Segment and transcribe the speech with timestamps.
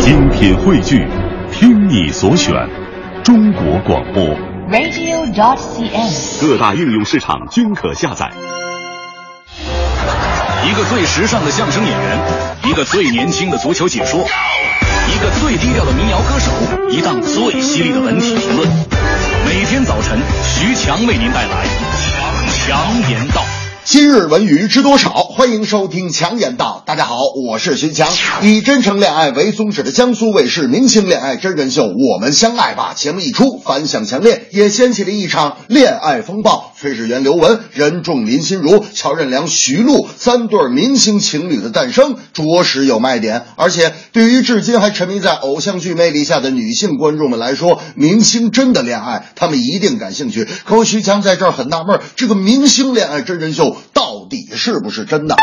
[0.00, 1.06] 精品汇聚，
[1.52, 2.54] 听你所选，
[3.22, 4.24] 中国广播。
[4.70, 6.40] radio.cn。
[6.40, 8.30] 各大应用市场均可下载。
[10.64, 12.18] 一个最时尚的相声演员，
[12.64, 16.50] 一个最年轻的足球解说，一个最低调的民谣歌手，
[16.90, 18.66] 一档最犀利的文体评论。
[19.44, 21.66] 每天早晨，徐强为您带来
[22.48, 23.42] 《强强言道》。
[23.84, 25.10] 今日文娱知多少？
[25.10, 26.82] 欢迎收听强言道。
[26.86, 27.16] 大家好，
[27.48, 28.08] 我是徐强。
[28.42, 36.74] 以真诚恋爱为宗旨的江苏卫视明星恋爱真人秀《我们相爱吧》节目一出，反响强烈，也掀起了一场恋爱风暴。
[36.78, 43.44] 崔始源、刘雯、任重、林心如、乔任梁、徐璐三对明星情侣的诞生，着实有卖点。
[43.56, 50.46] 而且，对于至今还沉迷在偶像剧魅力下的女性观众们来说，明星真的恋爱，他们一定感兴趣。
[50.64, 53.69] 可我徐强在这儿很纳闷，这个明星恋爱真人秀
[54.30, 55.36] 底是不是真的？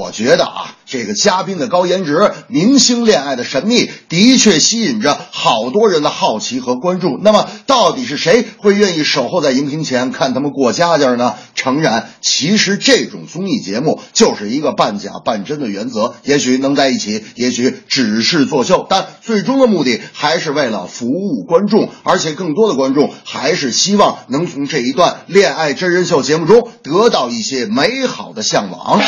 [0.00, 7.18] 我觉得啊，这个嘉宾的高颜值，明星恋爱的神秘，的确吸引着好多人的好奇和关注。
[7.22, 11.34] 那么，到底是谁会愿意守候在荧屏前看他们过家家呢？
[11.54, 29.00] 诚然，其实这种综艺节目就是一个半假半真的原则，也许能在一起，也许只是作秀，但最终的目的还是为了服务观众，而且更多的观众还是希望能从这一段恋爱真人秀节目中得到一些美好的向往。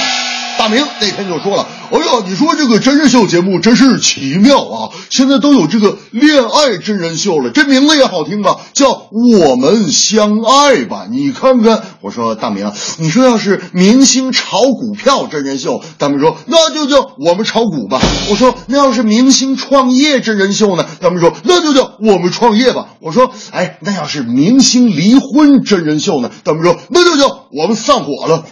[0.59, 4.91] 大明那天就说了：“哎呀，你说这个真人秀节目真是奇妙啊！
[5.09, 11.05] 现在都有这个恋爱真人秀了，这名字也好听吧，叫《我们相爱吧》。
[11.09, 18.01] 你看看，我说大明，你说要是明星炒股票真人秀，大明说那就叫我们炒股吧。
[18.29, 20.85] 我说那要是明星创业真人秀呢？
[21.01, 22.89] 大明说那就叫我们创业吧。
[22.99, 26.33] 我说哎，那要是明星离婚真人秀呢？
[26.43, 28.45] 大明说那就叫我们散伙了。”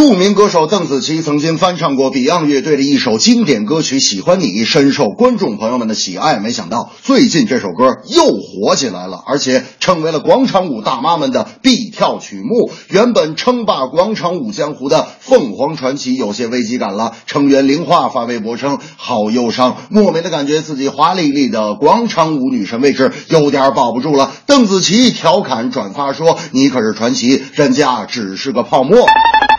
[0.00, 6.38] 著名歌手邓紫棋曾经翻唱过 Beyond 乐队的一首经典歌曲《喜欢你》，深受观众朋友们的喜爱。
[6.38, 12.70] 没想到最近这首歌又火起来了，而且成为了广场舞大妈们的必跳曲目。
[12.88, 29.04] 原本称霸广场舞江湖的凤凰传奇有些危机感了，成员玲花发微博称：“好忧伤，莫名的感觉自己华丽丽的广场舞女神位置有点保不住了。”邓紫棋调侃转发说：“你可是传奇，人家只是个泡沫。”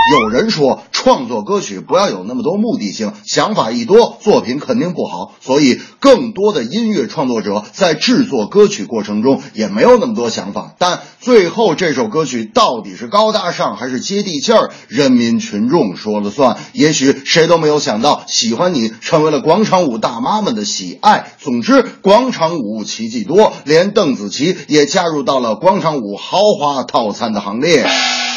[0.09, 5.33] 有人说，创作歌曲不要有那么多目的性，想法一多，作品肯定不好。
[5.41, 10.73] 所以，更多的音乐创作者在制作歌曲过程中也没有那么多想法。
[10.79, 16.57] 但最后这首歌曲到底是高大上还是接地气儿，人民群众说了算。
[16.73, 21.31] 也许谁都没有想到，喜欢你成为了广场舞大妈们的喜爱。
[21.39, 27.85] 总之，广场舞奇迹多，连邓紫棋也加入到了广场舞豪华套餐的行列。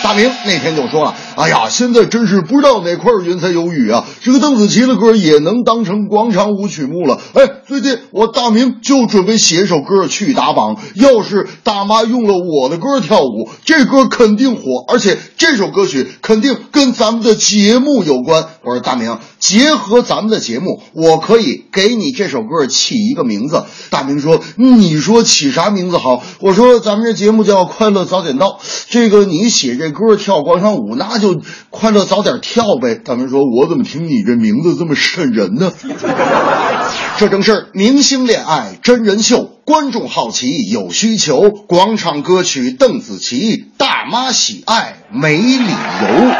[0.02, 4.04] 大明那天就说了：“哎呀，现在真是不知道哪块云彩有雨啊！
[4.22, 7.18] 这个邓紫棋的歌也能当成广场舞曲目了。
[7.32, 23.64] 哎，最近我大明就准备写一首歌去打榜，要是大妈用了我的歌跳舞，这歌肯定火，而且这首歌曲肯定跟咱们的节目有关。”我说大明，结合咱们的节目，我可以给你这首歌起一个名字。
[23.90, 28.46] 大明说：“你说起啥名字好？”我说：“咱们这节目叫《快乐早点到》，
[28.90, 32.94] 这个你写这。”歌跳广场舞，那就快乐早点跳呗。
[32.94, 35.72] 大明说：“我怎么听你这名字这么瘆人呢？”
[37.16, 46.32] 这正是明星恋爱真人秀，观众好奇有需求，广场歌曲邓紫棋，大妈喜爱没理由。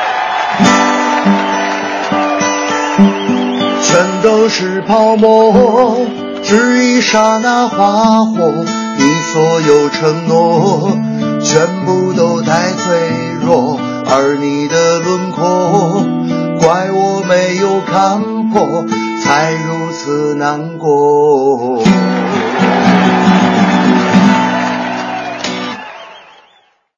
[3.82, 6.06] 全都是泡沫，
[6.42, 8.65] 只一刹那花火，
[8.98, 10.98] 你所有承诺。
[11.44, 12.24] 全部都
[19.34, 21.83] 才如此难过。